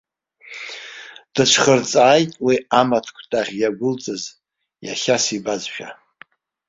Дыҽхырҵааит 1.33 2.31
уи 2.45 2.55
амаҭкәтаӷь 2.79 3.53
иагәылҵыз, 3.61 4.23
иахьа 4.85 5.17
сибазшәа. 5.23 5.89